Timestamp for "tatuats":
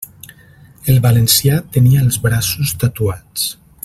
2.85-3.49